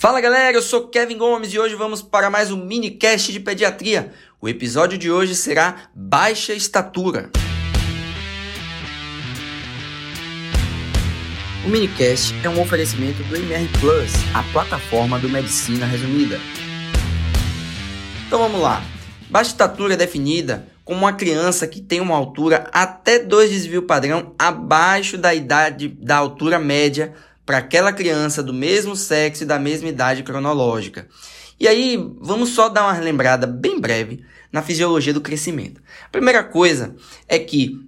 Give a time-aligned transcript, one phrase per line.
[0.00, 4.10] Fala galera, eu sou Kevin Gomes e hoje vamos para mais um minicast de pediatria.
[4.40, 7.28] O episódio de hoje será baixa estatura.
[11.66, 16.40] O minicast é um oferecimento do MR Plus, a plataforma do Medicina Resumida.
[18.26, 18.82] Então vamos lá.
[19.28, 24.34] Baixa estatura é definida como uma criança que tem uma altura até dois desvio padrão
[24.38, 27.14] abaixo da idade da altura média
[27.44, 31.08] para aquela criança do mesmo sexo e da mesma idade cronológica.
[31.58, 35.80] E aí, vamos só dar uma lembrada bem breve na fisiologia do crescimento.
[36.06, 36.94] A primeira coisa
[37.28, 37.78] é que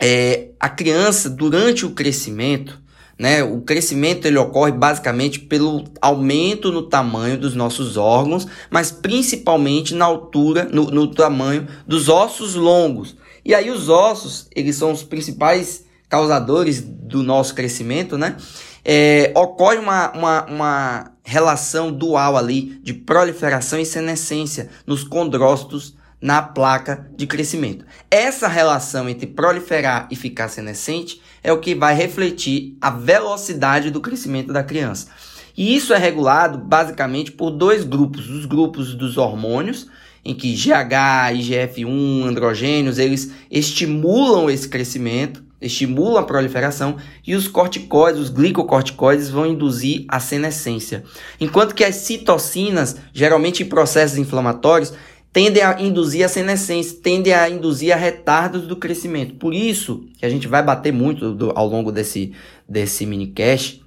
[0.00, 2.80] é, a criança, durante o crescimento,
[3.18, 9.94] né, o crescimento ele ocorre basicamente pelo aumento no tamanho dos nossos órgãos, mas principalmente
[9.94, 13.16] na altura, no, no tamanho dos ossos longos.
[13.44, 18.36] E aí os ossos, eles são os principais causadores do nosso crescimento, né?
[18.88, 26.40] é, ocorre uma, uma, uma relação dual ali de proliferação e senescência nos condrócitos na
[26.40, 27.84] placa de crescimento.
[28.08, 34.00] Essa relação entre proliferar e ficar senescente é o que vai refletir a velocidade do
[34.00, 35.08] crescimento da criança.
[35.56, 39.88] E isso é regulado basicamente por dois grupos, os grupos dos hormônios,
[40.24, 48.20] em que GH, IGF-1, androgênios, eles estimulam esse crescimento, estimulam a proliferação e os corticoides,
[48.20, 51.04] os glicocorticoides vão induzir a senescência.
[51.40, 54.92] Enquanto que as citocinas, geralmente em processos inflamatórios,
[55.32, 59.34] tendem a induzir a senescência, tendem a induzir a retardos do crescimento.
[59.34, 62.32] Por isso que a gente vai bater muito do, ao longo desse,
[62.66, 63.82] desse minicast,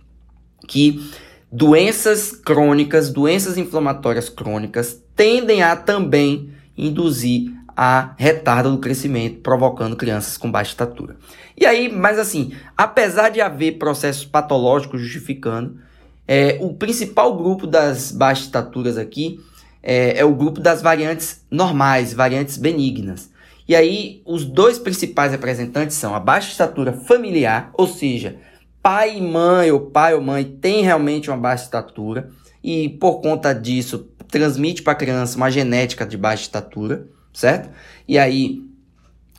[0.67, 1.03] que
[1.51, 10.35] doenças crônicas, doenças inflamatórias crônicas, tendem a também induzir a retardo do crescimento, provocando crianças
[10.35, 11.15] com baixa estatura.
[11.55, 15.77] E aí, mas assim, apesar de haver processos patológicos justificando,
[16.27, 19.39] é, o principal grupo das baixas estaturas aqui
[19.81, 23.31] é, é o grupo das variantes normais, variantes benignas.
[23.65, 28.35] E aí, os dois principais representantes são a baixa estatura familiar, ou seja,
[28.83, 32.29] pai e mãe, ou pai ou mãe tem realmente uma baixa estatura,
[32.61, 37.69] e por conta disso transmite para a criança uma genética de baixa estatura certo?
[38.07, 38.61] E aí,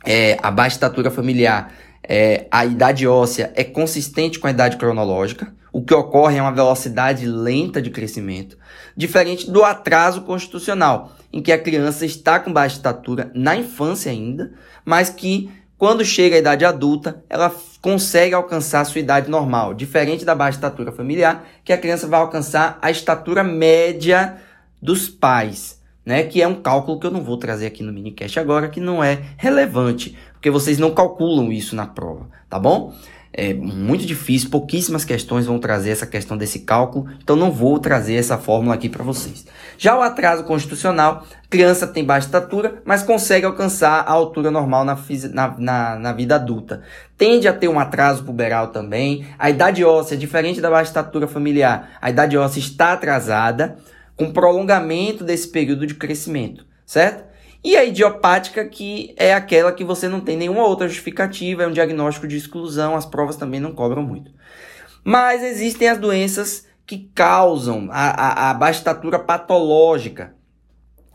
[0.05, 5.53] é, a baixa estatura familiar, é, a idade óssea é consistente com a idade cronológica.
[5.71, 8.57] O que ocorre é uma velocidade lenta de crescimento,
[8.95, 14.51] diferente do atraso constitucional, em que a criança está com baixa estatura na infância ainda,
[14.83, 20.25] mas que quando chega à idade adulta, ela consegue alcançar a sua idade normal, diferente
[20.25, 24.37] da baixa estatura familiar, que a criança vai alcançar a estatura média
[24.81, 26.23] dos pais né?
[26.23, 29.03] Que é um cálculo que eu não vou trazer aqui no minicast agora, que não
[29.03, 32.93] é relevante, porque vocês não calculam isso na prova, tá bom?
[33.33, 38.15] É muito difícil, pouquíssimas questões vão trazer essa questão desse cálculo, então não vou trazer
[38.15, 39.45] essa fórmula aqui para vocês.
[39.77, 44.99] Já o atraso constitucional, criança tem baixa estatura, mas consegue alcançar a altura normal na,
[45.31, 46.81] na, na, na vida adulta.
[47.17, 49.25] Tende a ter um atraso puberal também.
[49.39, 53.77] A idade óssea, diferente da baixa estatura familiar, a idade óssea está atrasada
[54.21, 57.23] com prolongamento desse período de crescimento, certo?
[57.63, 61.71] E a idiopática, que é aquela que você não tem nenhuma outra justificativa, é um
[61.71, 64.31] diagnóstico de exclusão, as provas também não cobram muito.
[65.03, 70.35] Mas existem as doenças que causam a, a, a baixa estatura patológica,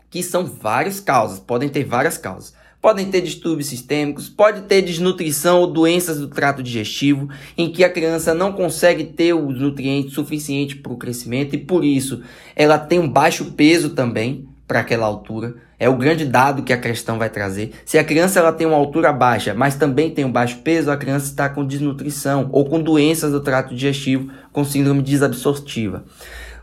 [0.09, 5.59] que são várias causas, podem ter várias causas podem ter distúrbios sistêmicos, pode ter desnutrição
[5.59, 10.79] ou doenças do trato digestivo, em que a criança não consegue ter os nutrientes suficientes
[10.79, 12.21] para o crescimento e por isso
[12.55, 15.55] ela tem um baixo peso também para aquela altura.
[15.79, 17.71] É o grande dado que a questão vai trazer.
[17.85, 20.97] Se a criança ela tem uma altura baixa, mas também tem um baixo peso, a
[20.97, 26.03] criança está com desnutrição ou com doenças do trato digestivo, com síndrome desabsortiva.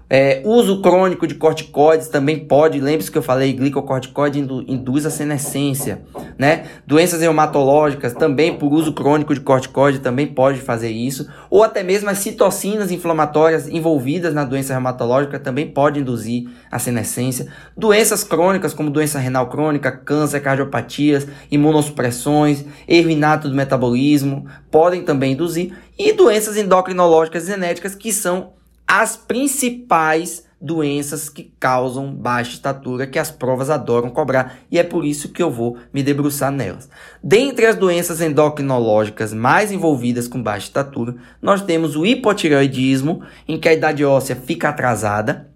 [0.08, 6.02] É, uso crônico de corticoides também pode, lembre-se que eu falei, glicocorticoide induz a senescência,
[6.38, 6.66] né?
[6.86, 12.10] Doenças reumatológicas também por uso crônico de corticoide também pode fazer isso, ou até mesmo
[12.10, 17.46] as citocinas inflamatórias envolvidas na doença reumatológica também pode induzir a senescência.
[17.76, 25.32] Doenças crônicas como doença renal crônica, câncer, cardiopatias, imunossupressões, erro inato do metabolismo podem também
[25.32, 28.52] induzir e doenças endocrinológicas genéticas que são
[28.86, 35.04] as principais doenças que causam baixa estatura, que as provas adoram cobrar, e é por
[35.04, 36.88] isso que eu vou me debruçar nelas.
[37.22, 43.68] Dentre as doenças endocrinológicas mais envolvidas com baixa estatura, nós temos o hipotireoidismo, em que
[43.68, 45.50] a idade óssea fica atrasada,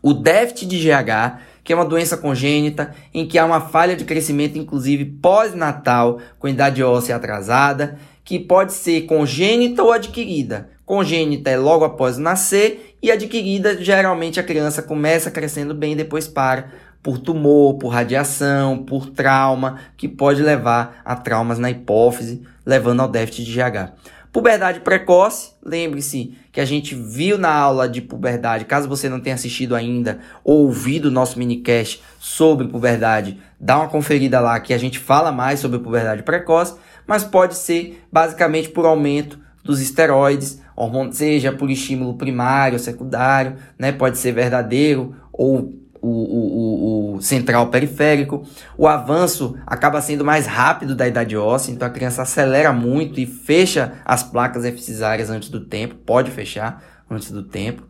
[0.00, 4.04] o déficit de GH, que é uma doença congênita, em que há uma falha de
[4.04, 10.70] crescimento, inclusive pós-natal, com idade óssea atrasada, que pode ser congênita ou adquirida.
[10.88, 16.70] Congênita é logo após nascer e adquirida, geralmente a criança começa crescendo bem, depois para
[17.02, 23.08] por tumor, por radiação, por trauma, que pode levar a traumas na hipófise, levando ao
[23.08, 23.92] déficit de GH.
[24.32, 29.34] Puberdade precoce, lembre-se que a gente viu na aula de puberdade, caso você não tenha
[29.34, 34.78] assistido ainda ou ouvido o nosso minicast sobre puberdade, dá uma conferida lá que a
[34.78, 36.76] gente fala mais sobre puberdade precoce,
[37.06, 43.92] mas pode ser basicamente por aumento dos esteroides, hormônio, seja por estímulo primário secundário, né?
[43.92, 48.44] pode ser verdadeiro ou o, o, o, central periférico.
[48.76, 53.26] O avanço acaba sendo mais rápido da idade óssea, então a criança acelera muito e
[53.26, 57.82] fecha as placas eficisárias antes do tempo, pode fechar antes do tempo.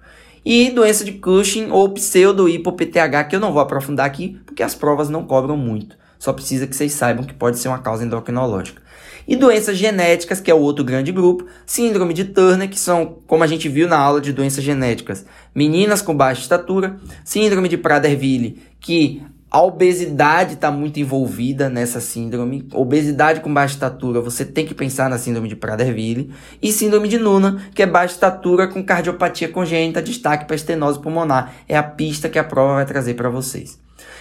[0.45, 4.75] E doença de Cushing ou pseudo hipopTH, que eu não vou aprofundar aqui, porque as
[4.75, 5.98] provas não cobram muito.
[6.19, 8.83] Só precisa que vocês saibam que pode ser uma causa endocrinológica.
[9.27, 13.45] E doenças genéticas, que é o outro grande grupo, síndrome de Turner, que são, como
[13.45, 18.63] a gente viu na aula de doenças genéticas, meninas com baixa estatura, síndrome de Prader-Willi,
[18.81, 22.69] que a obesidade está muito envolvida nessa síndrome.
[22.73, 26.31] Obesidade com baixa estatura, você tem que pensar na síndrome de Prader-Willi.
[26.61, 31.55] E síndrome de Noonan, que é baixa estatura com cardiopatia congênita, destaque para estenose pulmonar.
[31.67, 33.79] É a pista que a prova vai trazer para vocês.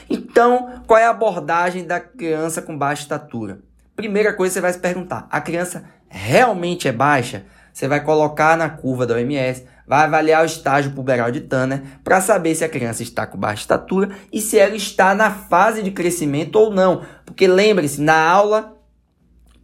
[0.09, 3.59] Então, qual é a abordagem da criança com baixa estatura?
[3.95, 7.45] Primeira coisa você vai se perguntar: a criança realmente é baixa?
[7.73, 12.19] Você vai colocar na curva da OMS, vai avaliar o estágio puberal de Tanner para
[12.19, 15.91] saber se a criança está com baixa estatura e se ela está na fase de
[15.91, 17.03] crescimento ou não.
[17.23, 18.75] Porque lembre-se, na aula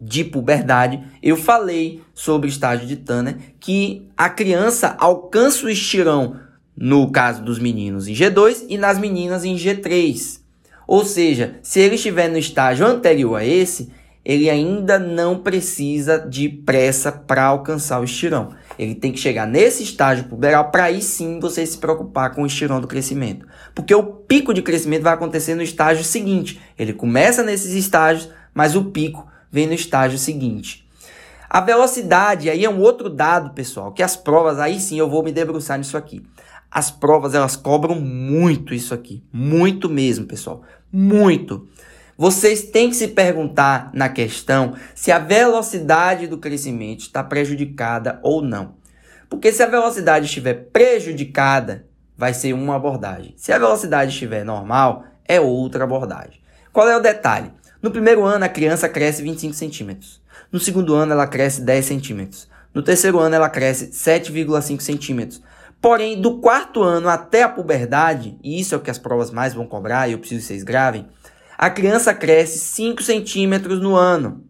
[0.00, 6.36] de puberdade, eu falei sobre o estágio de Tanner que a criança alcança o estirão
[6.76, 10.40] no caso dos meninos em G2 e nas meninas em G3.
[10.86, 13.90] Ou seja, se ele estiver no estágio anterior a esse,
[14.24, 18.54] ele ainda não precisa de pressa para alcançar o estirão.
[18.78, 22.46] Ele tem que chegar nesse estágio puberal para aí sim você se preocupar com o
[22.46, 23.46] estirão do crescimento.
[23.74, 26.60] Porque o pico de crescimento vai acontecer no estágio seguinte.
[26.78, 30.88] Ele começa nesses estágios, mas o pico vem no estágio seguinte.
[31.48, 35.22] A velocidade, aí é um outro dado, pessoal, que as provas, aí sim eu vou
[35.22, 36.22] me debruçar nisso aqui.
[36.74, 39.22] As provas, elas cobram muito isso aqui.
[39.32, 40.62] Muito mesmo, pessoal.
[40.92, 41.68] Muito.
[42.18, 48.42] Vocês têm que se perguntar na questão se a velocidade do crescimento está prejudicada ou
[48.42, 48.74] não.
[49.30, 51.86] Porque se a velocidade estiver prejudicada,
[52.18, 53.34] vai ser uma abordagem.
[53.36, 56.40] Se a velocidade estiver normal, é outra abordagem.
[56.72, 57.52] Qual é o detalhe?
[57.80, 60.20] No primeiro ano, a criança cresce 25 centímetros.
[60.50, 62.48] No segundo ano, ela cresce 10 centímetros.
[62.74, 65.40] No terceiro ano, ela cresce 7,5 centímetros.
[65.80, 69.52] Porém, do quarto ano até a puberdade, e isso é o que as provas mais
[69.52, 71.06] vão cobrar, e eu preciso que vocês gravem,
[71.56, 74.44] a criança cresce 5 centímetros no ano.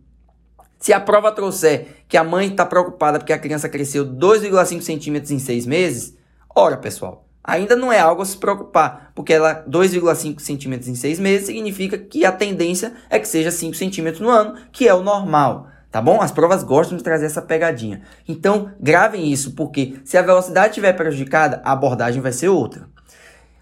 [0.79, 5.31] Se a prova trouxer que a mãe está preocupada porque a criança cresceu 2,5 centímetros
[5.31, 6.17] em 6 meses,
[6.55, 11.19] ora pessoal, ainda não é algo a se preocupar, porque ela 2,5 centímetros em 6
[11.21, 15.03] meses significa que a tendência é que seja 5 centímetros no ano, que é o
[15.03, 15.69] normal.
[15.95, 16.21] Tá bom?
[16.21, 18.03] As provas gostam de trazer essa pegadinha.
[18.27, 22.89] Então, gravem isso, porque se a velocidade estiver prejudicada, a abordagem vai ser outra.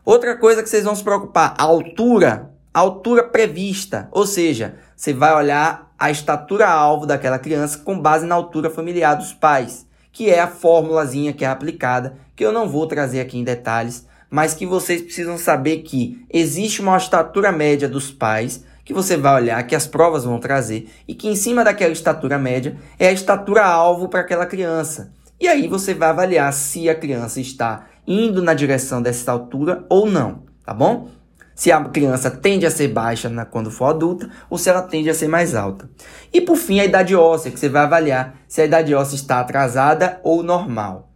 [0.02, 5.34] Outra coisa que vocês vão se preocupar, a altura altura prevista, ou seja, você vai
[5.34, 10.40] olhar a estatura alvo daquela criança com base na altura familiar dos pais, que é
[10.40, 14.64] a formulazinha que é aplicada, que eu não vou trazer aqui em detalhes, mas que
[14.64, 19.75] vocês precisam saber que existe uma estatura média dos pais que você vai olhar, que
[19.75, 24.08] as provas vão trazer, e que em cima daquela estatura média é a estatura alvo
[24.08, 25.12] para aquela criança.
[25.40, 30.06] E aí você vai avaliar se a criança está indo na direção dessa altura ou
[30.06, 31.08] não, tá bom?
[31.54, 35.11] se a criança tende a ser baixa na, quando for adulta ou se ela tende
[35.11, 35.88] a ser mais alta.
[36.32, 39.40] E por fim, a idade óssea, que você vai avaliar se a idade óssea está
[39.40, 41.12] atrasada ou normal.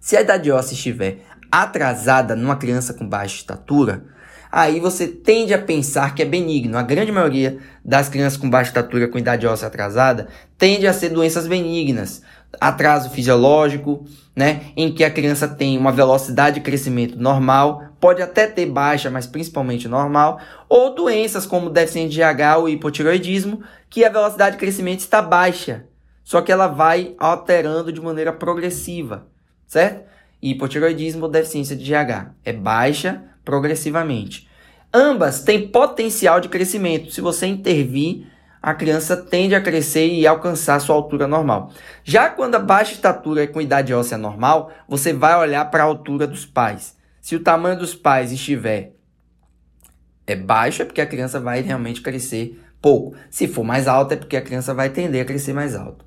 [0.00, 1.18] Se a idade óssea estiver
[1.50, 4.04] atrasada numa criança com baixa estatura,
[4.50, 6.76] aí você tende a pensar que é benigno.
[6.76, 11.10] A grande maioria das crianças com baixa estatura com idade óssea atrasada tende a ser
[11.10, 12.22] doenças benignas,
[12.60, 18.46] atraso fisiológico, né, em que a criança tem uma velocidade de crescimento normal, pode até
[18.46, 24.08] ter baixa, mas principalmente normal, ou doenças como deficiência de GH ou hipotiroidismo, que a
[24.08, 25.86] velocidade de crescimento está baixa,
[26.22, 29.26] só que ela vai alterando de maneira progressiva,
[29.66, 30.06] certo?
[30.40, 34.46] Hipotiroidismo ou deficiência de GH é baixa progressivamente.
[34.92, 37.10] Ambas têm potencial de crescimento.
[37.10, 38.26] Se você intervir
[38.60, 41.72] a criança tende a crescer e alcançar sua altura normal.
[42.04, 45.86] Já quando a baixa estatura é com idade óssea normal, você vai olhar para a
[45.86, 46.94] altura dos pais.
[47.22, 48.96] Se o tamanho dos pais estiver
[50.26, 53.16] é baixo, é porque a criança vai realmente crescer pouco.
[53.30, 56.04] Se for mais alta, é porque a criança vai tender a crescer mais alto.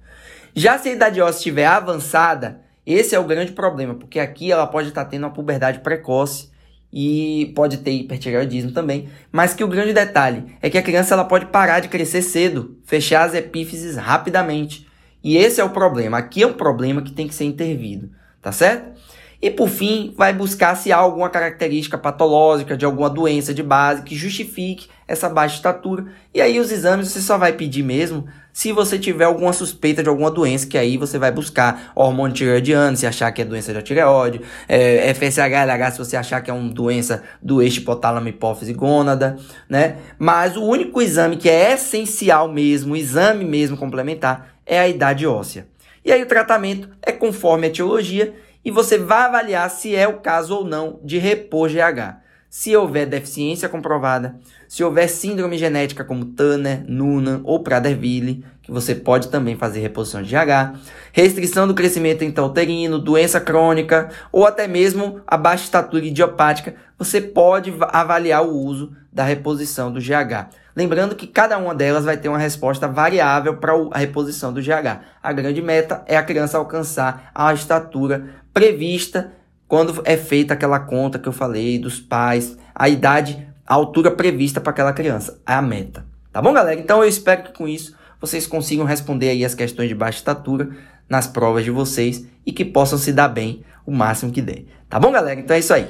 [0.53, 4.67] Já se a idade óssea estiver avançada, Esse é o grande problema, porque aqui ela
[4.67, 6.50] pode estar tendo uma puberdade precoce
[6.91, 11.23] e pode ter hipertireoidismo também, mas que o grande detalhe é que a criança ela
[11.23, 14.87] pode parar de crescer cedo, fechar as epífises rapidamente.
[15.23, 16.17] E esse é o problema.
[16.17, 18.09] Aqui é um problema que tem que ser intervido,
[18.41, 18.99] tá certo?
[19.41, 24.03] E por fim, vai buscar se há alguma característica patológica de alguma doença de base
[24.03, 26.05] que justifique essa baixa estatura.
[26.33, 30.09] E aí os exames você só vai pedir mesmo se você tiver alguma suspeita de
[30.09, 33.81] alguma doença, que aí você vai buscar hormônio tireoidiano, se achar que é doença da
[33.81, 39.37] tireoide, é, FSH-LH, se você achar que é uma doença do eixo hipotálamo hipófise gônada,
[39.69, 39.97] né?
[40.17, 45.67] Mas o único exame que é essencial mesmo, exame mesmo complementar, é a idade óssea.
[46.03, 50.19] E aí o tratamento é conforme a etiologia e você vai avaliar se é o
[50.19, 52.20] caso ou não de repor GH.
[52.53, 54.35] Se houver deficiência comprovada,
[54.67, 60.21] se houver síndrome genética como Turner, Noonan ou Prader-Willi, que você pode também fazer reposição
[60.21, 60.77] de GH,
[61.13, 67.73] restrição do crescimento intrauterino, doença crônica ou até mesmo a baixa estatura idiopática, você pode
[67.87, 70.49] avaliar o uso da reposição do GH.
[70.75, 74.99] Lembrando que cada uma delas vai ter uma resposta variável para a reposição do GH.
[75.23, 79.31] A grande meta é a criança alcançar a estatura prevista
[79.71, 84.59] quando é feita aquela conta que eu falei dos pais, a idade, a altura prevista
[84.59, 86.05] para aquela criança, é a meta.
[86.29, 86.77] Tá bom, galera?
[86.77, 90.71] Então eu espero que com isso vocês consigam responder aí as questões de baixa estatura
[91.07, 94.65] nas provas de vocês e que possam se dar bem o máximo que der.
[94.89, 95.39] Tá bom, galera?
[95.39, 95.87] Então é isso aí.